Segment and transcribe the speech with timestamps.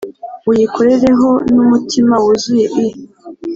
[0.49, 1.21] uyikorere h
[1.53, 2.85] n umutima wuzuye i